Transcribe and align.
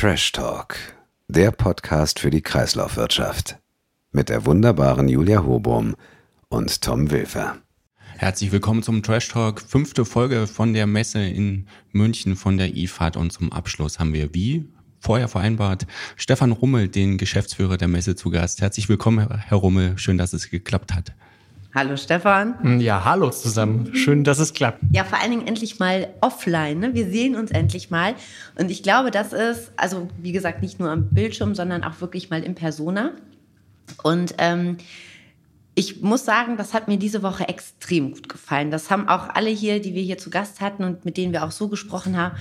Trash 0.00 0.30
Talk, 0.30 0.76
der 1.26 1.50
Podcast 1.50 2.20
für 2.20 2.30
die 2.30 2.40
Kreislaufwirtschaft. 2.40 3.58
Mit 4.12 4.28
der 4.28 4.46
wunderbaren 4.46 5.08
Julia 5.08 5.42
Hobum 5.42 5.96
und 6.48 6.82
Tom 6.82 7.10
Wilfer. 7.10 7.56
Herzlich 8.16 8.52
willkommen 8.52 8.84
zum 8.84 9.02
Trash 9.02 9.26
Talk, 9.26 9.60
fünfte 9.60 10.04
Folge 10.04 10.46
von 10.46 10.72
der 10.72 10.86
Messe 10.86 11.18
in 11.18 11.66
München 11.90 12.36
von 12.36 12.58
der 12.58 12.76
IFAD 12.76 13.16
und 13.16 13.32
zum 13.32 13.52
Abschluss 13.52 13.98
haben 13.98 14.12
wir 14.12 14.32
wie 14.34 14.68
vorher 15.00 15.26
vereinbart 15.26 15.88
Stefan 16.14 16.52
Rummel, 16.52 16.86
den 16.86 17.18
Geschäftsführer 17.18 17.76
der 17.76 17.88
Messe 17.88 18.14
zu 18.14 18.30
Gast. 18.30 18.60
Herzlich 18.60 18.88
willkommen, 18.88 19.28
Herr 19.28 19.58
Rummel, 19.58 19.98
schön, 19.98 20.16
dass 20.16 20.32
es 20.32 20.48
geklappt 20.48 20.94
hat. 20.94 21.12
Hallo 21.74 21.98
Stefan. 21.98 22.58
Hm, 22.62 22.80
ja, 22.80 23.04
hallo 23.04 23.28
zusammen. 23.30 23.94
Schön, 23.94 24.24
dass 24.24 24.38
es 24.38 24.54
klappt. 24.54 24.82
Ja, 24.92 25.04
vor 25.04 25.20
allen 25.20 25.30
Dingen 25.30 25.46
endlich 25.46 25.78
mal 25.78 26.08
offline. 26.22 26.78
Ne? 26.78 26.94
Wir 26.94 27.10
sehen 27.10 27.36
uns 27.36 27.50
endlich 27.50 27.90
mal. 27.90 28.14
Und 28.58 28.70
ich 28.70 28.82
glaube, 28.82 29.10
das 29.10 29.34
ist, 29.34 29.70
also 29.76 30.08
wie 30.18 30.32
gesagt, 30.32 30.62
nicht 30.62 30.80
nur 30.80 30.90
am 30.90 31.10
Bildschirm, 31.10 31.54
sondern 31.54 31.84
auch 31.84 32.00
wirklich 32.00 32.30
mal 32.30 32.42
in 32.42 32.54
Persona. 32.54 33.12
Und 34.02 34.34
ähm, 34.38 34.78
ich 35.74 36.00
muss 36.00 36.24
sagen, 36.24 36.56
das 36.56 36.72
hat 36.72 36.88
mir 36.88 36.96
diese 36.96 37.22
Woche 37.22 37.46
extrem 37.48 38.12
gut 38.12 38.30
gefallen. 38.30 38.70
Das 38.70 38.90
haben 38.90 39.06
auch 39.06 39.28
alle 39.28 39.50
hier, 39.50 39.80
die 39.80 39.94
wir 39.94 40.02
hier 40.02 40.18
zu 40.18 40.30
Gast 40.30 40.62
hatten 40.62 40.84
und 40.84 41.04
mit 41.04 41.18
denen 41.18 41.32
wir 41.32 41.44
auch 41.44 41.52
so 41.52 41.68
gesprochen 41.68 42.16
haben. 42.16 42.34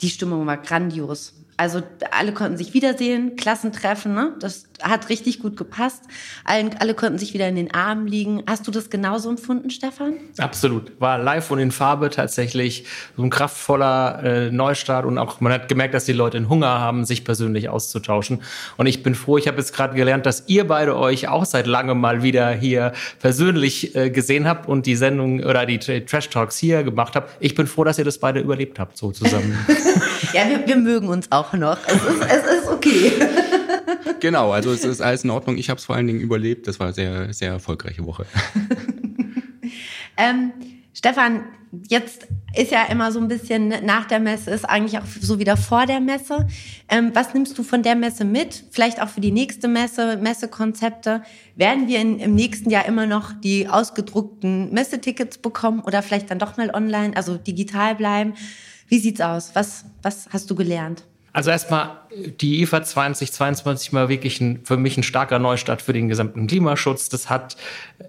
Die 0.00 0.08
Stimmung 0.08 0.46
war 0.46 0.56
grandios. 0.56 1.34
Also 1.62 1.80
alle 2.10 2.32
konnten 2.32 2.56
sich 2.56 2.74
wiedersehen, 2.74 3.36
Klassentreffen, 3.36 4.14
ne? 4.14 4.34
das 4.40 4.64
hat 4.82 5.08
richtig 5.10 5.38
gut 5.38 5.56
gepasst. 5.56 6.02
Alle, 6.44 6.70
alle 6.80 6.94
konnten 6.94 7.16
sich 7.18 7.34
wieder 7.34 7.46
in 7.46 7.54
den 7.54 7.72
Armen 7.72 8.08
liegen. 8.08 8.42
Hast 8.48 8.66
du 8.66 8.72
das 8.72 8.90
genauso 8.90 9.30
empfunden, 9.30 9.70
Stefan? 9.70 10.14
Absolut. 10.38 10.90
War 11.00 11.18
live 11.18 11.48
und 11.52 11.60
in 11.60 11.70
Farbe 11.70 12.10
tatsächlich 12.10 12.84
so 13.16 13.22
ein 13.22 13.30
kraftvoller 13.30 14.24
äh, 14.24 14.50
Neustart 14.50 15.06
und 15.06 15.18
auch 15.18 15.40
man 15.40 15.52
hat 15.52 15.68
gemerkt, 15.68 15.94
dass 15.94 16.04
die 16.04 16.12
Leute 16.12 16.36
einen 16.36 16.48
Hunger 16.48 16.80
haben, 16.80 17.04
sich 17.04 17.24
persönlich 17.24 17.68
auszutauschen. 17.68 18.42
Und 18.76 18.86
ich 18.86 19.04
bin 19.04 19.14
froh, 19.14 19.38
ich 19.38 19.46
habe 19.46 19.58
jetzt 19.58 19.72
gerade 19.72 19.94
gelernt, 19.94 20.26
dass 20.26 20.48
ihr 20.48 20.66
beide 20.66 20.96
euch 20.96 21.28
auch 21.28 21.44
seit 21.44 21.68
langem 21.68 22.00
mal 22.00 22.24
wieder 22.24 22.50
hier 22.50 22.90
persönlich 23.20 23.94
äh, 23.94 24.10
gesehen 24.10 24.48
habt 24.48 24.68
und 24.68 24.86
die 24.86 24.96
Sendung 24.96 25.44
oder 25.44 25.64
die 25.64 25.78
Trash 25.78 26.28
Talks 26.28 26.58
hier 26.58 26.82
gemacht 26.82 27.14
habt. 27.14 27.30
Ich 27.38 27.54
bin 27.54 27.68
froh, 27.68 27.84
dass 27.84 27.98
ihr 27.98 28.04
das 28.04 28.18
beide 28.18 28.40
überlebt 28.40 28.80
habt, 28.80 28.96
so 28.96 29.12
zusammen. 29.12 29.56
ja, 30.32 30.48
wir, 30.48 30.66
wir 30.66 30.76
mögen 30.76 31.06
uns 31.06 31.30
auch 31.30 31.51
noch. 31.56 31.78
Es 31.86 31.94
ist, 31.94 32.22
es 32.22 32.62
ist 32.62 32.68
okay. 32.68 33.12
genau, 34.20 34.52
also 34.52 34.72
es 34.72 34.84
ist 34.84 35.00
alles 35.00 35.24
in 35.24 35.30
Ordnung. 35.30 35.56
Ich 35.56 35.70
habe 35.70 35.78
es 35.78 35.84
vor 35.84 35.96
allen 35.96 36.06
Dingen 36.06 36.20
überlebt. 36.20 36.66
Das 36.66 36.78
war 36.78 36.86
eine 36.86 36.94
sehr, 36.94 37.32
sehr 37.32 37.50
erfolgreiche 37.50 38.04
Woche. 38.06 38.26
ähm, 40.16 40.52
Stefan, 40.94 41.44
jetzt 41.88 42.28
ist 42.54 42.70
ja 42.70 42.84
immer 42.84 43.12
so 43.12 43.18
ein 43.18 43.28
bisschen 43.28 43.68
nach 43.84 44.06
der 44.06 44.20
Messe, 44.20 44.50
ist 44.50 44.64
eigentlich 44.64 44.98
auch 44.98 45.06
so 45.06 45.38
wieder 45.38 45.56
vor 45.56 45.86
der 45.86 46.00
Messe. 46.00 46.46
Ähm, 46.88 47.10
was 47.14 47.32
nimmst 47.32 47.56
du 47.58 47.62
von 47.62 47.82
der 47.82 47.96
Messe 47.96 48.24
mit? 48.24 48.64
Vielleicht 48.70 49.00
auch 49.00 49.08
für 49.08 49.22
die 49.22 49.32
nächste 49.32 49.68
Messe, 49.68 50.18
Messekonzepte. 50.18 51.22
Werden 51.56 51.88
wir 51.88 52.00
in, 52.00 52.18
im 52.18 52.34
nächsten 52.34 52.70
Jahr 52.70 52.84
immer 52.84 53.06
noch 53.06 53.32
die 53.32 53.68
ausgedruckten 53.68 54.72
Messetickets 54.72 55.38
bekommen 55.38 55.80
oder 55.80 56.02
vielleicht 56.02 56.30
dann 56.30 56.38
doch 56.38 56.56
mal 56.56 56.70
online, 56.70 57.16
also 57.16 57.36
digital 57.36 57.94
bleiben? 57.94 58.34
Wie 58.88 58.98
sieht's 58.98 59.22
aus? 59.22 59.54
Was, 59.54 59.86
was 60.02 60.28
hast 60.30 60.50
du 60.50 60.54
gelernt? 60.54 61.04
Also 61.32 61.50
erstmal 61.50 62.01
die 62.40 62.62
IFA 62.62 62.82
2022 62.82 63.92
war 63.92 64.08
wirklich 64.08 64.40
ein, 64.40 64.60
für 64.64 64.76
mich 64.76 64.96
ein 64.96 65.02
starker 65.02 65.38
Neustart 65.38 65.82
für 65.82 65.92
den 65.92 66.08
gesamten 66.08 66.46
Klimaschutz. 66.46 67.08
Das 67.08 67.30
hat 67.30 67.56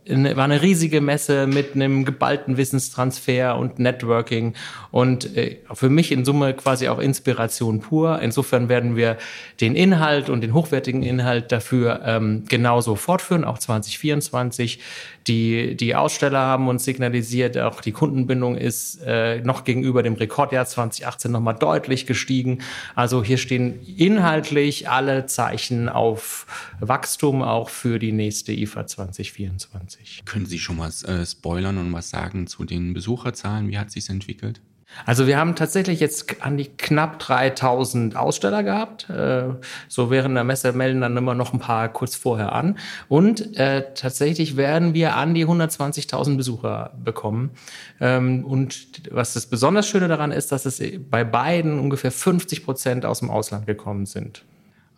war 0.05 0.43
eine 0.43 0.61
riesige 0.61 1.01
Messe 1.01 1.47
mit 1.47 1.75
einem 1.75 2.03
geballten 2.03 2.57
Wissenstransfer 2.57 3.57
und 3.57 3.79
Networking 3.79 4.53
und 4.91 5.35
äh, 5.37 5.57
für 5.73 5.89
mich 5.89 6.11
in 6.11 6.25
Summe 6.25 6.53
quasi 6.53 6.89
auch 6.89 6.99
Inspiration 6.99 7.79
pur. 7.79 8.19
Insofern 8.21 8.69
werden 8.69 8.95
wir 8.95 9.17
den 9.61 9.75
Inhalt 9.75 10.29
und 10.29 10.41
den 10.41 10.53
hochwertigen 10.53 11.03
Inhalt 11.03 11.51
dafür 11.51 12.01
ähm, 12.05 12.43
genauso 12.49 12.95
fortführen, 12.95 13.45
auch 13.45 13.59
2024. 13.59 14.79
Die, 15.27 15.77
die 15.77 15.95
Aussteller 15.95 16.39
haben 16.39 16.67
uns 16.67 16.83
signalisiert, 16.83 17.57
auch 17.57 17.79
die 17.79 17.93
Kundenbindung 17.93 18.57
ist 18.57 19.01
äh, 19.05 19.39
noch 19.41 19.63
gegenüber 19.63 20.03
dem 20.03 20.15
Rekordjahr 20.15 20.65
2018 20.65 21.31
nochmal 21.31 21.55
deutlich 21.55 22.05
gestiegen. 22.05 22.59
Also 22.93 23.23
hier 23.23 23.37
stehen 23.37 23.79
inhaltlich 23.99 24.89
alle 24.89 25.25
Zeichen 25.25 25.89
auf 25.89 26.45
Wachstum 26.79 27.41
auch 27.41 27.69
für 27.69 27.99
die 27.99 28.11
nächste 28.11 28.51
IFA 28.51 28.87
2024. 28.87 30.23
Können 30.25 30.45
Sie 30.45 30.59
schon 30.59 30.77
mal 30.77 30.91
äh, 31.05 31.25
spoilern 31.25 31.77
und 31.77 31.93
was 31.93 32.09
sagen 32.09 32.47
zu 32.47 32.65
den 32.65 32.93
Besucherzahlen? 32.93 33.69
Wie 33.69 33.77
hat 33.77 33.91
sich 33.91 34.09
entwickelt? 34.09 34.61
Also 35.05 35.27
wir 35.27 35.37
haben 35.37 35.55
tatsächlich 35.55 35.99
jetzt 35.99 36.43
an 36.43 36.57
die 36.57 36.65
knapp 36.65 37.19
3000 37.19 38.15
Aussteller 38.15 38.63
gehabt. 38.63 39.09
Äh, 39.09 39.45
so 39.87 40.09
während 40.09 40.35
der 40.35 40.43
Messe 40.43 40.73
melden 40.73 41.01
dann 41.01 41.17
immer 41.17 41.35
noch 41.35 41.53
ein 41.53 41.59
paar 41.59 41.89
kurz 41.89 42.15
vorher 42.15 42.53
an. 42.53 42.77
Und 43.09 43.57
äh, 43.57 43.93
tatsächlich 43.93 44.57
werden 44.57 44.93
wir 44.93 45.15
an 45.15 45.33
die 45.33 45.45
120.000 45.45 46.37
Besucher 46.37 46.91
bekommen. 47.03 47.51
Ähm, 47.99 48.45
und 48.45 49.01
was 49.11 49.33
das 49.33 49.47
besonders 49.47 49.87
Schöne 49.87 50.07
daran 50.07 50.31
ist, 50.31 50.51
dass 50.51 50.65
es 50.65 50.81
bei 51.09 51.23
beiden 51.23 51.79
ungefähr 51.79 52.11
50 52.11 52.63
Prozent 52.63 53.05
aus 53.05 53.19
dem 53.19 53.29
Ausland 53.29 53.65
gekommen 53.65 54.05
sind. 54.05 54.43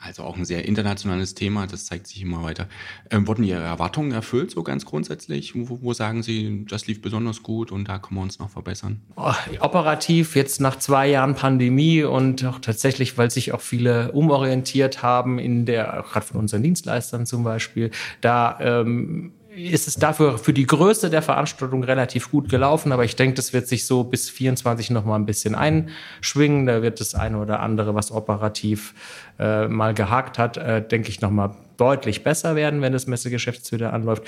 Also 0.05 0.23
auch 0.23 0.37
ein 0.37 0.45
sehr 0.45 0.65
internationales 0.65 1.33
Thema, 1.33 1.67
das 1.67 1.85
zeigt 1.85 2.07
sich 2.07 2.21
immer 2.21 2.43
weiter. 2.43 2.67
Ähm, 3.09 3.27
wurden 3.27 3.43
Ihre 3.43 3.61
Erwartungen 3.61 4.11
erfüllt, 4.11 4.51
so 4.51 4.63
ganz 4.63 4.85
grundsätzlich? 4.85 5.53
Wo, 5.55 5.79
wo, 5.81 5.93
sagen 5.93 6.21
Sie, 6.21 6.65
das 6.69 6.87
lief 6.87 7.01
besonders 7.01 7.41
gut 7.41 7.71
und 7.71 7.87
da 7.87 7.97
können 7.97 8.19
wir 8.19 8.23
uns 8.23 8.39
noch 8.39 8.49
verbessern? 8.49 9.01
Oh, 9.15 9.33
operativ 9.59 10.35
jetzt 10.35 10.61
nach 10.61 10.77
zwei 10.77 11.07
Jahren 11.07 11.35
Pandemie 11.35 12.03
und 12.03 12.45
auch 12.45 12.59
tatsächlich, 12.59 13.17
weil 13.17 13.31
sich 13.31 13.53
auch 13.53 13.61
viele 13.61 14.11
umorientiert 14.11 15.01
haben 15.01 15.39
in 15.39 15.65
der, 15.65 16.05
gerade 16.11 16.25
von 16.25 16.39
unseren 16.41 16.61
Dienstleistern 16.61 17.25
zum 17.25 17.43
Beispiel, 17.43 17.91
da 18.21 18.57
ähm, 18.61 19.33
ist 19.55 19.87
es 19.87 19.95
dafür 19.95 20.37
für 20.37 20.53
die 20.53 20.65
Größe 20.65 21.09
der 21.09 21.21
Veranstaltung 21.21 21.83
relativ 21.83 22.29
gut 22.31 22.49
gelaufen, 22.49 22.91
aber 22.91 23.05
ich 23.05 23.15
denke, 23.15 23.35
das 23.35 23.53
wird 23.53 23.67
sich 23.67 23.85
so 23.85 24.03
bis 24.03 24.29
24 24.29 24.89
noch 24.91 25.05
mal 25.05 25.15
ein 25.15 25.25
bisschen 25.25 25.55
einschwingen. 25.55 26.65
Da 26.65 26.81
wird 26.81 26.99
das 26.99 27.15
eine 27.15 27.37
oder 27.39 27.61
andere, 27.61 27.95
was 27.95 28.11
operativ 28.11 28.93
äh, 29.39 29.67
mal 29.67 29.93
gehakt 29.93 30.37
hat, 30.37 30.57
äh, 30.57 30.85
denke 30.85 31.09
ich 31.09 31.21
noch 31.21 31.31
mal 31.31 31.55
deutlich 31.77 32.23
besser 32.23 32.55
werden, 32.55 32.81
wenn 32.81 32.93
das 32.93 33.07
Messegeschäft 33.07 33.71
wieder 33.71 33.93
anläuft. 33.93 34.23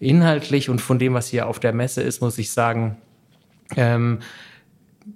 Inhaltlich 0.00 0.70
und 0.70 0.80
von 0.80 0.98
dem, 0.98 1.14
was 1.14 1.28
hier 1.28 1.48
auf 1.48 1.58
der 1.58 1.72
Messe 1.72 2.02
ist, 2.02 2.20
muss 2.20 2.38
ich 2.38 2.52
sagen, 2.52 2.96
ähm, 3.76 4.20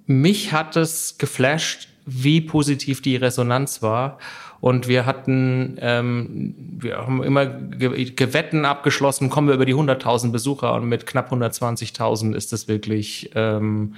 mich 0.05 0.51
hat 0.51 0.75
es 0.75 1.17
geflasht, 1.17 1.87
wie 2.05 2.41
positiv 2.41 3.01
die 3.01 3.15
Resonanz 3.15 3.81
war 3.81 4.17
und 4.63 4.87
wir 4.87 5.05
hatten, 5.05 5.77
ähm, 5.81 6.55
wir 6.79 6.97
haben 6.97 7.21
immer 7.21 7.45
Gewetten 7.45 8.63
abgeschlossen, 8.63 9.29
kommen 9.29 9.49
wir 9.49 9.55
über 9.55 9.65
die 9.65 9.75
100.000 9.75 10.31
Besucher 10.31 10.73
und 10.75 10.87
mit 10.87 11.05
knapp 11.05 11.33
120.000 11.33 12.33
ist 12.33 12.53
das 12.53 12.69
wirklich 12.69 13.31
ähm, 13.35 13.95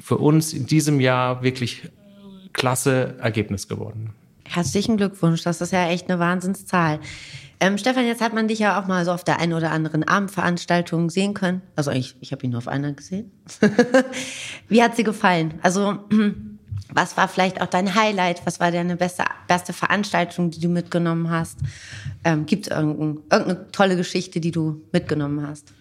für 0.00 0.18
uns 0.18 0.52
in 0.52 0.66
diesem 0.66 0.98
Jahr 0.98 1.44
wirklich 1.44 1.88
klasse 2.52 3.14
Ergebnis 3.20 3.68
geworden. 3.68 4.10
Herzlichen 4.48 4.96
Glückwunsch, 4.96 5.42
das 5.44 5.60
ist 5.60 5.72
ja 5.72 5.88
echt 5.88 6.10
eine 6.10 6.18
Wahnsinnszahl. 6.18 6.98
Ähm, 7.60 7.78
Stefan, 7.78 8.04
jetzt 8.04 8.20
hat 8.20 8.34
man 8.34 8.48
dich 8.48 8.58
ja 8.58 8.80
auch 8.80 8.88
mal 8.88 9.04
so 9.04 9.12
auf 9.12 9.22
der 9.22 9.38
einen 9.38 9.52
oder 9.52 9.70
anderen 9.70 10.02
Abendveranstaltung 10.02 11.08
sehen 11.08 11.34
können. 11.34 11.62
Also 11.76 11.92
ich, 11.92 12.16
ich 12.20 12.32
habe 12.32 12.44
ihn 12.44 12.50
nur 12.50 12.58
auf 12.58 12.66
einer 12.66 12.92
gesehen. 12.92 13.30
Wie 14.68 14.82
hat 14.82 14.96
sie 14.96 15.04
gefallen? 15.04 15.54
Also 15.62 16.00
Was 16.94 17.16
war 17.16 17.28
vielleicht 17.28 17.60
auch 17.60 17.66
dein 17.66 17.94
Highlight? 17.94 18.44
Was 18.44 18.60
war 18.60 18.70
deine 18.70 18.96
beste, 18.96 19.24
beste 19.48 19.72
Veranstaltung, 19.72 20.50
die 20.50 20.60
du 20.60 20.68
mitgenommen 20.68 21.30
hast? 21.30 21.58
Ähm, 22.24 22.46
Gibt 22.46 22.66
es 22.66 22.76
irgendein, 22.76 23.22
irgendeine 23.30 23.70
tolle 23.72 23.96
Geschichte, 23.96 24.40
die 24.40 24.50
du 24.50 24.82
mitgenommen 24.92 25.46
hast? 25.46 25.72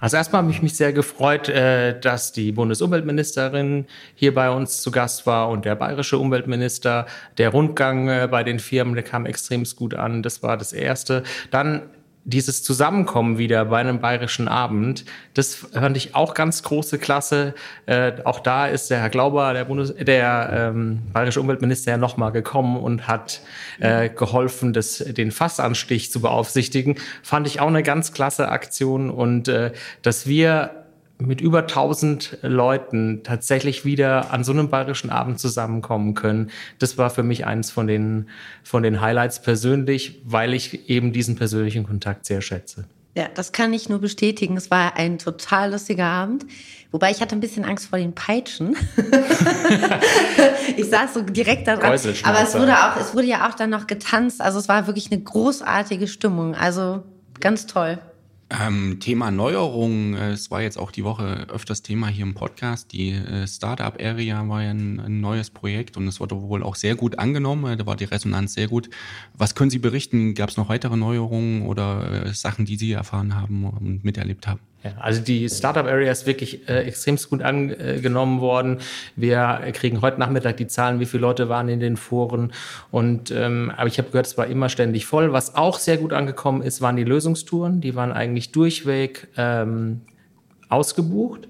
Also 0.00 0.16
erstmal 0.16 0.42
habe 0.42 0.52
ich 0.52 0.62
mich 0.62 0.74
sehr 0.74 0.92
gefreut, 0.92 1.48
äh, 1.48 1.98
dass 1.98 2.32
die 2.32 2.52
Bundesumweltministerin 2.52 3.86
hier 4.14 4.34
bei 4.34 4.50
uns 4.50 4.80
zu 4.82 4.90
Gast 4.90 5.26
war 5.26 5.48
und 5.48 5.64
der 5.64 5.74
bayerische 5.74 6.18
Umweltminister. 6.18 7.06
Der 7.36 7.50
Rundgang 7.50 8.08
äh, 8.08 8.28
bei 8.30 8.44
den 8.44 8.60
Firmen, 8.60 8.94
der 8.94 9.04
kam 9.04 9.26
extrem 9.26 9.64
gut 9.76 9.94
an. 9.94 10.22
Das 10.22 10.42
war 10.42 10.56
das 10.56 10.72
Erste. 10.72 11.22
Dann 11.50 11.82
dieses 12.28 12.62
Zusammenkommen 12.62 13.38
wieder 13.38 13.64
bei 13.64 13.78
einem 13.78 14.00
bayerischen 14.00 14.48
Abend, 14.48 15.06
das 15.32 15.54
fand 15.54 15.96
ich 15.96 16.14
auch 16.14 16.34
ganz 16.34 16.62
große 16.62 16.98
Klasse. 16.98 17.54
Äh, 17.86 18.12
auch 18.24 18.40
da 18.40 18.66
ist 18.66 18.90
der 18.90 19.00
Herr 19.00 19.08
Glauber, 19.08 19.54
der, 19.54 19.64
Bundes 19.64 19.94
der 19.94 20.72
ähm, 20.74 21.00
bayerische 21.14 21.40
Umweltminister, 21.40 21.92
ja 21.92 21.96
nochmal 21.96 22.30
gekommen 22.30 22.76
und 22.76 23.08
hat 23.08 23.40
äh, 23.80 24.10
geholfen, 24.10 24.74
das, 24.74 24.98
den 24.98 25.30
Fassanstich 25.30 26.12
zu 26.12 26.20
beaufsichtigen. 26.20 26.96
Fand 27.22 27.46
ich 27.46 27.60
auch 27.60 27.68
eine 27.68 27.82
ganz 27.82 28.12
klasse 28.12 28.50
Aktion 28.50 29.08
und 29.08 29.48
äh, 29.48 29.72
dass 30.02 30.26
wir 30.26 30.87
mit 31.20 31.40
über 31.40 31.60
1000 31.60 32.38
Leuten 32.42 33.22
tatsächlich 33.24 33.84
wieder 33.84 34.32
an 34.32 34.44
so 34.44 34.52
einem 34.52 34.68
bayerischen 34.68 35.10
Abend 35.10 35.40
zusammenkommen 35.40 36.14
können. 36.14 36.50
Das 36.78 36.96
war 36.96 37.10
für 37.10 37.24
mich 37.24 37.44
eines 37.44 37.70
von 37.70 37.86
den, 37.86 38.28
von 38.62 38.82
den 38.82 39.00
Highlights 39.00 39.42
persönlich, 39.42 40.22
weil 40.24 40.54
ich 40.54 40.88
eben 40.88 41.12
diesen 41.12 41.36
persönlichen 41.36 41.84
Kontakt 41.84 42.26
sehr 42.26 42.40
schätze. 42.40 42.84
Ja, 43.16 43.26
das 43.34 43.50
kann 43.50 43.72
ich 43.72 43.88
nur 43.88 43.98
bestätigen. 43.98 44.56
Es 44.56 44.70
war 44.70 44.96
ein 44.96 45.18
total 45.18 45.72
lustiger 45.72 46.04
Abend. 46.04 46.46
Wobei 46.92 47.10
ich 47.10 47.20
hatte 47.20 47.34
ein 47.34 47.40
bisschen 47.40 47.64
Angst 47.64 47.88
vor 47.88 47.98
den 47.98 48.14
Peitschen. 48.14 48.76
ich 50.76 50.88
saß 50.88 51.14
so 51.14 51.22
direkt 51.22 51.66
da 51.66 51.76
dran. 51.76 51.98
Aber 52.22 52.42
es 52.42 52.54
wurde 52.54 52.72
auch, 52.74 52.96
es 53.00 53.14
wurde 53.14 53.26
ja 53.26 53.48
auch 53.48 53.54
dann 53.54 53.70
noch 53.70 53.88
getanzt. 53.88 54.40
Also 54.40 54.60
es 54.60 54.68
war 54.68 54.86
wirklich 54.86 55.10
eine 55.10 55.20
großartige 55.20 56.06
Stimmung. 56.06 56.54
Also 56.54 57.02
ganz 57.40 57.66
toll. 57.66 57.98
Ähm, 58.50 58.98
Thema 58.98 59.30
Neuerungen, 59.30 60.14
es 60.14 60.50
war 60.50 60.62
jetzt 60.62 60.78
auch 60.78 60.90
die 60.90 61.04
Woche 61.04 61.46
öfters 61.50 61.82
Thema 61.82 62.08
hier 62.08 62.24
im 62.24 62.32
Podcast. 62.32 62.92
Die 62.92 63.10
äh, 63.10 63.46
Startup 63.46 63.94
Area 64.00 64.48
war 64.48 64.62
ja 64.62 64.70
ein, 64.70 65.00
ein, 65.00 65.20
neues 65.20 65.50
Projekt 65.50 65.98
und 65.98 66.08
es 66.08 66.18
wurde 66.18 66.40
wohl 66.40 66.62
auch 66.62 66.74
sehr 66.74 66.94
gut 66.94 67.18
angenommen. 67.18 67.76
Da 67.76 67.84
war 67.84 67.96
die 67.96 68.04
Resonanz 68.04 68.54
sehr 68.54 68.68
gut. 68.68 68.88
Was 69.34 69.54
können 69.54 69.68
Sie 69.68 69.78
berichten? 69.78 70.34
Gab 70.34 70.48
es 70.48 70.56
noch 70.56 70.70
weitere 70.70 70.96
Neuerungen 70.96 71.60
oder 71.60 72.24
äh, 72.24 72.32
Sachen, 72.32 72.64
die 72.64 72.76
Sie 72.76 72.90
erfahren 72.92 73.34
haben 73.34 73.64
und 73.64 74.02
miterlebt 74.02 74.46
haben? 74.46 74.60
Ja, 74.84 74.92
also 75.00 75.20
die 75.20 75.48
Startup 75.48 75.86
Area 75.86 76.12
ist 76.12 76.26
wirklich 76.26 76.68
äh, 76.68 76.84
extrem 76.84 77.16
gut 77.16 77.42
angenommen 77.42 78.40
worden. 78.40 78.78
Wir 79.16 79.60
kriegen 79.72 80.02
heute 80.02 80.20
Nachmittag 80.20 80.56
die 80.56 80.68
Zahlen, 80.68 81.00
wie 81.00 81.06
viele 81.06 81.22
Leute 81.22 81.48
waren 81.48 81.68
in 81.68 81.80
den 81.80 81.96
Foren. 81.96 82.52
Und 82.92 83.32
ähm, 83.32 83.72
aber 83.76 83.88
ich 83.88 83.98
habe 83.98 84.08
gehört, 84.10 84.26
es 84.26 84.38
war 84.38 84.46
immer 84.46 84.68
ständig 84.68 85.04
voll. 85.04 85.32
Was 85.32 85.56
auch 85.56 85.80
sehr 85.80 85.96
gut 85.96 86.12
angekommen 86.12 86.62
ist, 86.62 86.80
waren 86.80 86.94
die 86.94 87.04
Lösungstouren. 87.04 87.80
Die 87.80 87.96
waren 87.96 88.12
eigentlich 88.12 88.52
durchweg 88.52 89.26
ähm, 89.36 90.02
ausgebucht. 90.68 91.48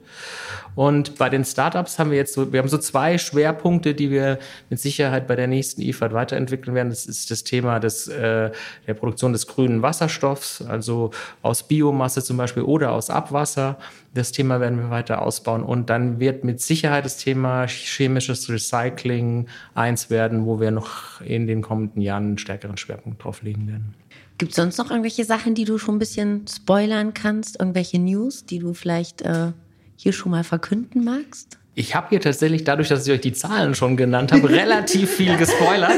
Und 0.78 1.18
bei 1.18 1.28
den 1.28 1.44
Startups 1.44 1.98
haben 1.98 2.12
wir 2.12 2.18
jetzt 2.18 2.34
so, 2.34 2.52
wir 2.52 2.60
haben 2.60 2.68
so 2.68 2.78
zwei 2.78 3.18
Schwerpunkte, 3.18 3.94
die 3.96 4.12
wir 4.12 4.38
mit 4.70 4.78
Sicherheit 4.78 5.26
bei 5.26 5.34
der 5.34 5.48
nächsten 5.48 5.82
IFAD 5.82 6.12
weiterentwickeln 6.12 6.72
werden. 6.72 6.90
Das 6.90 7.04
ist 7.04 7.32
das 7.32 7.42
Thema 7.42 7.80
des, 7.80 8.06
äh, 8.06 8.52
der 8.86 8.94
Produktion 8.94 9.32
des 9.32 9.48
grünen 9.48 9.82
Wasserstoffs, 9.82 10.62
also 10.62 11.10
aus 11.42 11.66
Biomasse 11.66 12.22
zum 12.22 12.36
Beispiel 12.36 12.62
oder 12.62 12.92
aus 12.92 13.10
Abwasser. 13.10 13.76
Das 14.14 14.30
Thema 14.30 14.60
werden 14.60 14.78
wir 14.78 14.90
weiter 14.90 15.22
ausbauen. 15.22 15.64
Und 15.64 15.90
dann 15.90 16.20
wird 16.20 16.44
mit 16.44 16.60
Sicherheit 16.60 17.04
das 17.04 17.16
Thema 17.16 17.66
chemisches 17.66 18.48
Recycling 18.48 19.48
eins 19.74 20.10
werden, 20.10 20.46
wo 20.46 20.60
wir 20.60 20.70
noch 20.70 21.20
in 21.22 21.48
den 21.48 21.60
kommenden 21.60 22.00
Jahren 22.02 22.24
einen 22.24 22.38
stärkeren 22.38 22.76
Schwerpunkt 22.76 23.24
drauf 23.24 23.42
legen 23.42 23.66
werden. 23.66 23.94
Gibt 24.38 24.52
es 24.52 24.56
sonst 24.56 24.78
noch 24.78 24.90
irgendwelche 24.90 25.24
Sachen, 25.24 25.54
die 25.56 25.64
du 25.64 25.78
schon 25.78 25.96
ein 25.96 25.98
bisschen 25.98 26.46
spoilern 26.46 27.12
kannst? 27.12 27.58
Irgendwelche 27.58 27.98
News, 27.98 28.46
die 28.46 28.60
du 28.60 28.72
vielleicht 28.72 29.22
äh, 29.22 29.52
hier 29.96 30.12
schon 30.12 30.30
mal 30.30 30.44
verkünden 30.44 31.04
magst? 31.04 31.58
Ich 31.78 31.94
habe 31.94 32.08
hier 32.10 32.20
tatsächlich, 32.20 32.64
dadurch, 32.64 32.88
dass 32.88 33.06
ich 33.06 33.12
euch 33.12 33.20
die 33.20 33.32
Zahlen 33.32 33.76
schon 33.76 33.96
genannt 33.96 34.32
habe, 34.32 34.50
relativ 34.50 35.14
viel 35.14 35.36
gespoilert. 35.36 35.92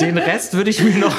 Den 0.00 0.16
Rest 0.16 0.54
würde 0.54 0.70
ich 0.70 0.80
mir 0.80 0.96
noch 0.96 1.12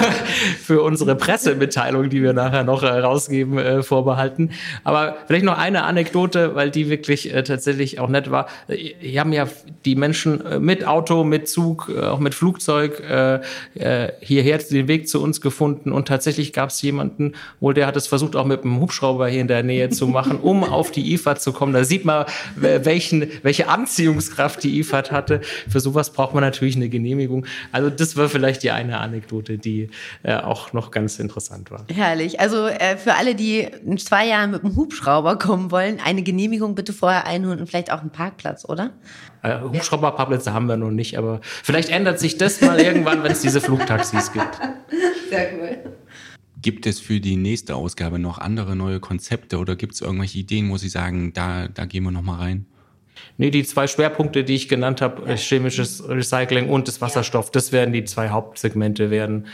für 0.63 0.81
unsere 0.83 1.15
Pressemitteilung, 1.15 2.09
die 2.09 2.23
wir 2.23 2.31
nachher 2.31 2.63
noch 2.63 2.81
äh, 2.81 2.87
rausgeben, 2.87 3.57
äh, 3.57 3.83
vorbehalten. 3.83 4.51
Aber 4.85 5.17
vielleicht 5.27 5.43
noch 5.43 5.57
eine 5.57 5.83
Anekdote, 5.83 6.55
weil 6.55 6.71
die 6.71 6.89
wirklich 6.89 7.33
äh, 7.33 7.43
tatsächlich 7.43 7.99
auch 7.99 8.07
nett 8.07 8.31
war. 8.31 8.47
Hier 8.69 9.19
haben 9.19 9.33
ja 9.33 9.49
die 9.83 9.97
Menschen 9.97 10.41
mit 10.59 10.87
Auto, 10.87 11.25
mit 11.25 11.49
Zug, 11.49 11.89
auch 11.89 12.19
mit 12.19 12.33
Flugzeug 12.33 13.01
hierher 14.21 14.57
den 14.57 14.87
Weg 14.87 15.09
zu 15.09 15.21
uns 15.21 15.41
gefunden. 15.41 15.91
Und 15.91 16.07
tatsächlich 16.07 16.53
gab 16.53 16.69
es 16.69 16.81
jemanden, 16.81 17.33
wohl 17.59 17.73
der 17.73 17.85
hat 17.87 17.97
es 17.97 18.07
versucht, 18.07 18.35
auch 18.35 18.45
mit 18.45 18.63
einem 18.63 18.79
Hubschrauber 18.79 19.27
hier 19.27 19.41
in 19.41 19.47
der 19.47 19.63
Nähe 19.63 19.89
zu 19.89 20.07
machen, 20.07 20.39
um 20.39 20.63
auf 20.63 20.91
die 20.91 21.13
IFA 21.13 21.35
zu 21.35 21.51
kommen. 21.51 21.73
Da 21.73 21.83
sieht 21.83 22.05
man, 22.05 22.25
welchen, 22.55 23.27
welche 23.43 23.67
Anziehung 23.67 24.04
Anziehungskraft 24.05 24.63
die 24.63 24.79
IFAD 24.79 25.11
hatte. 25.11 25.41
Für 25.67 25.79
sowas 25.79 26.11
braucht 26.11 26.33
man 26.33 26.43
natürlich 26.43 26.75
eine 26.75 26.89
Genehmigung. 26.89 27.45
Also 27.71 27.89
das 27.89 28.15
war 28.15 28.29
vielleicht 28.29 28.63
die 28.63 28.71
eine 28.71 28.99
Anekdote, 28.99 29.57
die 29.57 29.89
äh, 30.23 30.35
auch 30.35 30.73
noch 30.73 30.91
ganz 30.91 31.19
interessant 31.19 31.71
war. 31.71 31.85
Herrlich. 31.91 32.39
Also 32.39 32.67
äh, 32.67 32.97
für 32.97 33.15
alle, 33.15 33.35
die 33.35 33.67
in 33.85 33.97
zwei 33.97 34.27
Jahren 34.27 34.51
mit 34.51 34.63
dem 34.63 34.75
Hubschrauber 34.75 35.37
kommen 35.37 35.71
wollen, 35.71 35.99
eine 36.03 36.21
Genehmigung 36.21 36.75
bitte 36.75 36.93
vorher 36.93 37.25
einholen 37.25 37.59
und 37.59 37.67
vielleicht 37.67 37.91
auch 37.91 38.01
einen 38.01 38.11
Parkplatz, 38.11 38.65
oder? 38.65 38.91
Äh, 39.41 39.59
Hubschrauberparkplätze 39.61 40.53
haben 40.53 40.67
wir 40.67 40.77
noch 40.77 40.91
nicht, 40.91 41.17
aber 41.17 41.41
vielleicht 41.41 41.89
ändert 41.89 42.19
sich 42.19 42.37
das 42.37 42.61
mal 42.61 42.79
irgendwann, 42.79 43.23
wenn 43.23 43.31
es 43.31 43.41
diese 43.41 43.61
Flugtaxis 43.61 44.31
gibt. 44.31 44.59
Sehr 45.29 45.49
cool. 45.57 45.77
Gibt 46.61 46.85
es 46.87 46.99
für 46.99 47.19
die 47.19 47.35
nächste 47.35 47.75
Ausgabe 47.75 48.17
noch 48.17 48.37
andere 48.39 48.75
neue 48.75 48.99
Konzepte 48.99 49.57
oder 49.57 49.75
gibt 49.75 49.93
es 49.93 50.01
irgendwelche 50.01 50.39
Ideen, 50.39 50.69
wo 50.69 50.77
Sie 50.77 50.89
sagen, 50.89 51.33
da, 51.33 51.67
da 51.67 51.85
gehen 51.85 52.03
wir 52.03 52.11
noch 52.11 52.23
mal 52.23 52.37
rein? 52.37 52.65
Nee, 53.37 53.49
die 53.49 53.63
zwei 53.63 53.87
Schwerpunkte, 53.87 54.43
die 54.43 54.55
ich 54.55 54.69
genannt 54.69 55.01
habe, 55.01 55.27
ja. 55.27 55.35
chemisches 55.35 56.07
Recycling 56.07 56.69
und 56.69 56.87
das 56.87 57.01
Wasserstoff, 57.01 57.51
das 57.51 57.71
werden 57.71 57.93
die 57.93 58.05
zwei 58.05 58.29
Hauptsegmente 58.29 59.11
werden, 59.11 59.47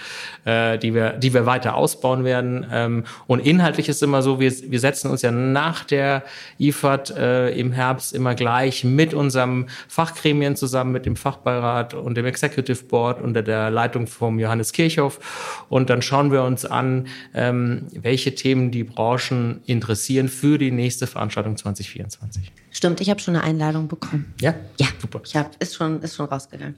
äh, 0.46 0.78
die, 0.78 0.94
wir, 0.94 1.14
die 1.14 1.34
wir 1.34 1.46
weiter 1.46 1.76
ausbauen 1.76 2.24
werden. 2.24 2.66
Ähm, 2.72 3.04
und 3.28 3.40
inhaltlich 3.40 3.90
ist 3.90 4.04
immer 4.04 4.22
so, 4.22 4.40
wir, 4.40 4.52
wir 4.52 4.80
setzen 4.80 5.10
uns 5.10 5.22
ja 5.22 5.32
nach 5.32 5.84
der 5.84 6.24
IFAD 6.60 7.12
äh, 7.12 7.50
im 7.60 7.72
Herbst 7.72 8.14
immer 8.14 8.36
gleich 8.36 8.84
mit 8.84 9.14
unserem 9.14 9.68
Fachgremien 9.88 10.56
zusammen, 10.56 10.92
mit 10.92 11.06
dem 11.06 11.16
Fachbeirat 11.16 11.94
und 11.94 12.16
dem 12.16 12.26
Executive 12.26 12.84
Board 12.86 13.22
unter 13.22 13.42
der 13.42 13.72
Leitung 13.72 14.08
vom 14.08 14.40
Johannes 14.40 14.74
Kirchhoff. 14.74 15.66
Und 15.70 15.90
dann 15.90 16.02
schauen 16.02 16.32
wir 16.32 16.44
uns 16.44 16.66
an, 16.66 17.08
ähm, 17.34 17.88
welche 17.94 18.36
Themen 18.36 18.72
die 18.72 18.84
Branchen 18.84 19.62
interessieren 19.66 20.30
für 20.30 20.58
die 20.58 20.72
nächste 20.72 21.08
Veranstaltung 21.08 21.58
2024. 21.58 22.52
Stimmt, 22.72 23.02
ich 23.02 23.10
habe 23.10 23.20
schon 23.20 23.36
eine 23.36 23.44
Einladung 23.44 23.88
bekommen. 23.88 24.34
Ja? 24.40 24.56
Ja, 24.80 24.88
super. 25.00 25.22
Ich 25.26 25.36
hab, 25.36 25.62
ist, 25.62 25.76
schon, 25.76 26.02
ist 26.02 26.16
schon 26.16 26.26
rausgegangen. 26.26 26.76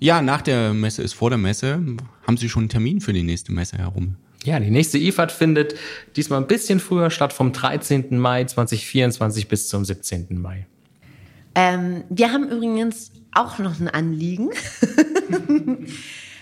Ja, 0.00 0.22
nach 0.22 0.40
der 0.40 0.72
Messe 0.72 1.02
ist 1.02 1.12
vor 1.12 1.28
der 1.28 1.38
Messe. 1.38 1.78
Haben 2.26 2.36
Sie 2.38 2.48
schon 2.48 2.62
einen 2.62 2.68
Termin 2.70 3.02
für 3.02 3.12
die 3.12 3.22
nächste 3.22 3.52
Messe 3.52 3.76
herum? 3.76 4.16
Ja, 4.44 4.58
die 4.58 4.70
nächste 4.70 4.96
IFAD 4.96 5.30
findet 5.30 5.74
diesmal 6.16 6.40
ein 6.40 6.46
bisschen 6.46 6.80
früher 6.80 7.10
statt, 7.10 7.34
vom 7.34 7.52
13. 7.52 8.18
Mai 8.18 8.44
2024 8.44 9.48
bis 9.48 9.68
zum 9.68 9.84
17. 9.84 10.40
Mai. 10.40 10.66
Ähm, 11.54 12.04
wir 12.08 12.32
haben 12.32 12.48
übrigens 12.48 13.12
auch 13.32 13.58
noch 13.58 13.78
ein 13.78 13.88
Anliegen. 13.88 14.48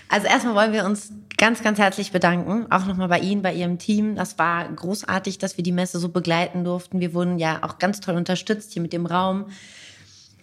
also 0.07 0.27
erstmal 0.27 0.55
wollen 0.55 0.71
wir 0.71 0.85
uns 0.85 1.11
ganz, 1.39 1.63
ganz 1.63 1.79
herzlich 1.79 2.11
bedanken. 2.11 2.67
Auch 2.69 2.85
nochmal 2.85 3.07
bei 3.07 3.19
Ihnen, 3.19 3.41
bei 3.41 3.53
Ihrem 3.53 3.79
Team. 3.79 4.15
Das 4.15 4.37
war 4.37 4.67
großartig, 4.71 5.39
dass 5.39 5.57
wir 5.57 5.63
die 5.63 5.71
Messe 5.71 5.97
so 5.97 6.09
begleiten 6.09 6.63
durften. 6.63 6.99
Wir 6.99 7.13
wurden 7.15 7.39
ja 7.39 7.63
auch 7.63 7.79
ganz 7.79 8.01
toll 8.01 8.15
unterstützt 8.15 8.73
hier 8.73 8.81
mit 8.81 8.93
dem 8.93 9.07
Raum 9.07 9.45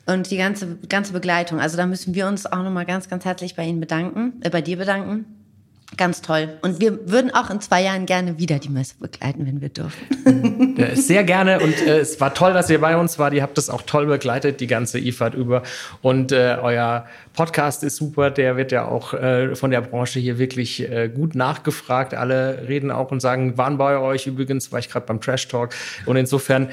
und 0.06 0.30
die 0.30 0.38
ganze, 0.38 0.76
ganze 0.88 1.12
Begleitung. 1.12 1.60
Also 1.60 1.76
da 1.76 1.86
müssen 1.86 2.14
wir 2.14 2.26
uns 2.26 2.46
auch 2.46 2.62
nochmal 2.62 2.86
ganz, 2.86 3.08
ganz 3.08 3.24
herzlich 3.24 3.54
bei 3.54 3.64
Ihnen 3.64 3.78
bedanken, 3.78 4.40
äh, 4.40 4.50
bei 4.50 4.62
dir 4.62 4.78
bedanken. 4.78 5.45
Ganz 5.96 6.20
toll. 6.20 6.58
Und 6.62 6.80
wir 6.80 7.08
würden 7.08 7.32
auch 7.32 7.48
in 7.48 7.60
zwei 7.60 7.82
Jahren 7.82 8.06
gerne 8.06 8.38
wieder 8.38 8.58
die 8.58 8.68
Messe 8.68 8.96
begleiten, 8.98 9.46
wenn 9.46 9.60
wir 9.60 9.68
dürfen. 9.68 10.74
Ja, 10.76 10.94
sehr 10.94 11.24
gerne. 11.24 11.60
Und 11.60 11.80
äh, 11.86 12.00
es 12.00 12.20
war 12.20 12.34
toll, 12.34 12.52
dass 12.52 12.68
ihr 12.68 12.78
bei 12.78 12.98
uns 12.98 13.18
wart. 13.18 13.32
Ihr 13.32 13.42
habt 13.42 13.56
das 13.56 13.70
auch 13.70 13.80
toll 13.80 14.04
begleitet, 14.04 14.60
die 14.60 14.66
ganze 14.66 14.98
IFAD 14.98 15.34
über. 15.34 15.62
Und 16.02 16.32
äh, 16.32 16.58
euer 16.60 17.06
Podcast 17.32 17.82
ist 17.82 17.96
super. 17.96 18.30
Der 18.30 18.58
wird 18.58 18.72
ja 18.72 18.86
auch 18.86 19.14
äh, 19.14 19.56
von 19.56 19.70
der 19.70 19.80
Branche 19.80 20.20
hier 20.20 20.38
wirklich 20.38 20.82
äh, 20.82 21.08
gut 21.08 21.34
nachgefragt. 21.34 22.12
Alle 22.12 22.68
reden 22.68 22.90
auch 22.90 23.10
und 23.10 23.20
sagen, 23.20 23.56
waren 23.56 23.78
bei 23.78 23.96
euch. 23.96 24.26
Übrigens 24.26 24.70
war 24.70 24.80
ich 24.80 24.90
gerade 24.90 25.06
beim 25.06 25.18
Trash 25.18 25.48
Talk. 25.48 25.70
Und 26.04 26.16
insofern 26.16 26.68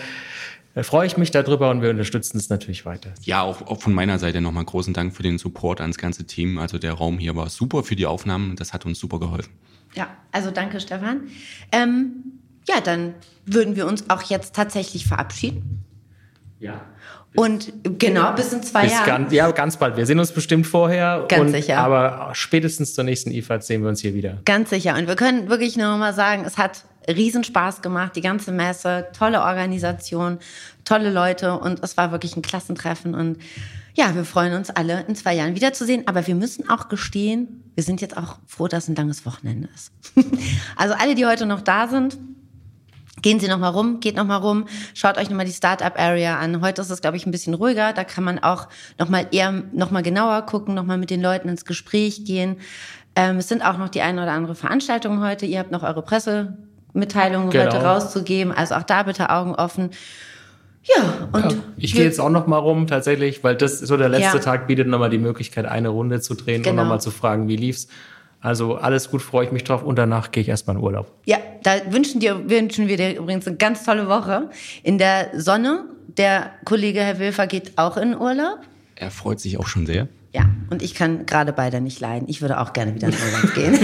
freue 0.82 1.06
ich 1.06 1.18
mich 1.18 1.30
darüber 1.30 1.70
und 1.70 1.82
wir 1.84 1.92
unterstützen 1.92 2.38
es 2.38 2.50
natürlich 2.50 2.86
weiter. 2.86 3.14
Ja, 3.22 3.44
auch, 3.44 3.62
auch 3.68 3.80
von 3.80 3.94
meiner 3.94 4.18
Seite 4.18 4.42
nochmal 4.42 4.66
großen 4.66 4.94
Dank 4.94 5.16
für 5.16 5.22
den 5.22 5.38
Support 5.38 5.82
ans 5.82 5.98
ganze 5.98 6.26
Team. 6.26 6.58
Also 6.58 6.80
der 6.80 6.94
Raum 6.94 7.20
hier 7.20 7.36
war 7.36 7.50
super 7.50 7.84
für 7.84 7.96
die 7.96 8.08
Aufnahmen. 8.08 8.56
Das 8.56 8.74
hat 8.74 8.86
uns 8.86 8.98
super 8.98 9.20
geholfen. 9.20 9.54
Ja, 9.94 10.08
also 10.32 10.50
danke, 10.50 10.80
Stefan. 10.80 11.28
Ähm, 11.72 12.40
ja, 12.68 12.82
dann 12.82 13.14
würden 13.46 13.76
wir 13.76 13.86
uns 13.86 14.10
auch 14.10 14.24
jetzt 14.24 14.56
tatsächlich 14.56 15.06
verabschieden. 15.06 15.84
Ja. 16.60 16.82
Und 17.36 17.74
genau, 17.84 18.32
bis 18.34 18.54
in 18.54 18.62
zwei 18.64 18.84
bis 18.84 18.94
Jahren. 18.94 19.06
Ganz, 19.06 19.34
ja, 19.34 19.52
ganz 19.52 19.78
bald. 19.78 19.98
Wir 19.98 20.06
sehen 20.06 20.20
uns 20.20 20.32
bestimmt 20.32 20.68
vorher. 20.68 21.26
Ganz 21.28 21.42
und, 21.42 21.52
sicher. 21.52 21.80
Aber 21.80 22.30
spätestens 22.34 22.94
zur 22.94 23.04
nächsten 23.04 23.32
IFAD 23.32 23.64
sehen 23.64 23.82
wir 23.82 23.90
uns 23.90 24.02
hier 24.02 24.14
wieder. 24.14 24.40
Ganz 24.46 24.70
sicher. 24.70 24.96
Und 24.96 25.08
wir 25.08 25.16
können 25.16 25.50
wirklich 25.50 25.76
nur 25.76 25.98
mal 25.98 26.14
sagen, 26.14 26.44
es 26.46 26.58
hat 26.58 26.84
Riesenspaß 27.08 27.82
gemacht, 27.82 28.16
die 28.16 28.22
ganze 28.22 28.52
Messe, 28.52 29.08
tolle 29.18 29.42
Organisation, 29.42 30.40
tolle 30.86 31.12
Leute 31.12 31.58
und 31.58 31.84
es 31.84 31.98
war 31.98 32.12
wirklich 32.12 32.36
ein 32.36 32.42
Klassentreffen 32.42 33.16
und 33.16 33.38
ja, 33.96 34.16
wir 34.16 34.26
freuen 34.26 34.54
uns 34.54 34.72
alle 34.72 35.06
in 35.08 35.16
zwei 35.16 35.36
Jahren 35.36 35.56
wiederzusehen, 35.56 36.08
aber 36.08 36.26
wir 36.26 36.34
müssen 36.36 36.68
auch 36.68 36.90
gestehen, 36.90 37.64
wir 37.76 37.84
sind 37.84 38.02
jetzt 38.02 38.18
auch 38.18 38.40
froh, 38.48 38.68
dass 38.68 38.88
ein 38.88 38.96
langes 38.96 39.26
Wochenende 39.26 39.70
ist. 39.76 39.92
also 40.76 40.96
alle, 40.96 41.14
die 41.16 41.26
heute 41.26 41.46
noch 41.46 41.62
da 41.62 41.88
sind, 41.88 42.18
Gehen 43.22 43.40
Sie 43.40 43.48
noch 43.48 43.58
mal 43.58 43.70
rum, 43.70 44.02
geht 44.02 44.18
noch 44.18 44.26
mal 44.26 44.36
rum, 44.36 44.66
schaut 44.94 45.18
euch 45.18 45.30
noch 45.30 45.38
mal 45.38 45.46
die 45.46 45.54
Startup 45.54 45.98
Area 45.98 46.40
an. 46.40 46.60
Heute 46.60 46.82
ist 46.82 46.90
es, 46.90 47.00
glaube 47.00 47.16
ich, 47.16 47.26
ein 47.26 47.32
bisschen 47.32 47.54
ruhiger. 47.54 47.94
Da 47.94 48.04
kann 48.04 48.26
man 48.26 48.40
auch 48.40 48.68
noch 49.00 49.08
mal 49.08 49.28
eher, 49.32 49.64
noch 49.72 49.92
mal 49.92 50.04
genauer 50.04 50.42
gucken, 50.42 50.74
noch 50.74 50.84
mal 50.84 50.98
mit 50.98 51.10
den 51.10 51.22
Leuten 51.22 51.48
ins 51.48 51.64
Gespräch 51.64 52.26
gehen. 52.26 52.58
Ähm, 53.16 53.38
es 53.38 53.48
sind 53.48 53.64
auch 53.64 53.78
noch 53.78 53.88
die 53.88 54.02
eine 54.02 54.22
oder 54.24 54.34
andere 54.34 54.56
Veranstaltung 54.56 55.22
heute. 55.22 55.46
Ihr 55.46 55.60
habt 55.60 55.72
noch 55.72 55.84
eure 55.84 56.02
Presse 56.02 56.58
Mitteilungen 56.94 57.50
genau. 57.50 57.66
heute 57.66 57.84
rauszugeben. 57.84 58.52
Also 58.52 58.76
auch 58.76 58.84
da 58.84 59.04
bitte 59.04 59.30
Augen 59.30 59.56
offen. 59.56 59.92
Ja, 60.84 61.30
und 61.32 61.52
ja, 61.52 61.58
ich 61.78 61.94
gehe 61.94 62.04
jetzt 62.04 62.20
auch 62.20 62.30
noch 62.30 62.46
mal 62.46 62.58
rum 62.58 62.88
tatsächlich, 62.88 63.44
weil 63.44 63.56
das 63.56 63.80
so 63.80 63.96
der 63.96 64.10
letzte 64.10 64.38
ja. 64.38 64.44
Tag 64.44 64.68
bietet 64.68 64.88
noch 64.88 65.00
mal 65.00 65.10
die 65.10 65.18
Möglichkeit, 65.18 65.66
eine 65.66 65.90
Runde 65.90 66.20
zu 66.20 66.34
drehen 66.34 66.62
genau. 66.62 66.72
und 66.72 66.88
noch 66.88 66.94
mal 66.96 67.00
zu 67.00 67.10
fragen, 67.10 67.48
wie 67.48 67.56
lief's. 67.56 67.88
Also 68.42 68.76
alles 68.76 69.10
gut, 69.10 69.22
freue 69.22 69.46
ich 69.46 69.54
mich 69.54 69.64
drauf 69.64 69.84
und 69.84 69.98
danach 69.98 70.32
gehe 70.32 70.42
ich 70.42 70.50
erstmal 70.50 70.76
in 70.76 70.84
Urlaub. 70.84 71.10
Ja, 71.24 71.38
da 71.64 71.76
wünschen, 71.90 72.20
dir, 72.20 72.50
wünschen 72.50 72.90
wir 72.90 72.98
dir 72.98 73.18
übrigens 73.18 73.48
eine 73.48 73.56
ganz 73.56 73.86
tolle 73.86 74.10
Woche 74.10 74.50
in 74.84 74.98
der 74.98 75.30
Sonne. 75.40 75.86
Der 76.18 76.52
Kollege 76.66 77.00
Herr 77.00 77.20
Wilfer 77.20 77.48
geht 77.48 77.78
auch 77.78 77.96
in 77.96 78.18
Urlaub. 78.18 78.60
Er 78.96 79.12
freut 79.12 79.40
sich 79.40 79.58
auch 79.58 79.68
schon 79.68 79.86
sehr. 79.86 80.10
Ja, 80.34 80.50
und 80.72 80.82
ich 80.82 80.96
kann 80.96 81.26
gerade 81.26 81.54
beide 81.54 81.80
nicht 81.80 82.00
leiden. 82.00 82.28
Ich 82.28 82.42
würde 82.42 82.60
auch 82.60 82.74
gerne 82.74 82.96
wieder 82.96 83.08
in 83.08 83.14
Urlaub 83.14 83.54
gehen. 83.56 83.80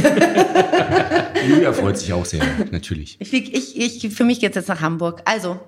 Julia 1.47 1.71
freut 1.73 1.97
sich 1.97 2.11
auch 2.11 2.25
sehr, 2.25 2.43
natürlich. 2.71 3.17
Ich, 3.19 3.31
ich, 3.33 4.03
ich, 4.03 4.13
für 4.13 4.23
mich 4.23 4.39
geht 4.39 4.51
es 4.51 4.55
jetzt 4.55 4.67
nach 4.67 4.81
Hamburg. 4.81 5.21
Also, 5.25 5.59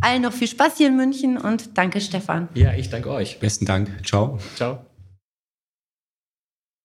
allen 0.00 0.22
noch 0.22 0.32
viel 0.32 0.48
Spaß 0.48 0.76
hier 0.76 0.86
in 0.86 0.96
München 0.96 1.36
und 1.38 1.76
danke, 1.76 2.00
Stefan. 2.00 2.48
Ja, 2.54 2.72
ich 2.72 2.88
danke 2.88 3.10
euch. 3.10 3.40
Besten 3.40 3.66
Dank. 3.66 3.90
Ciao. 4.06 4.38
Ciao. 4.54 4.87